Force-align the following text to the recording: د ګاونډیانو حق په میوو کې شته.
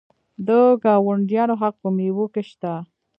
د 0.47 0.49
ګاونډیانو 0.83 1.53
حق 1.61 1.75
په 1.83 1.89
میوو 1.95 2.25
کې 2.33 2.41
شته. 2.49 2.73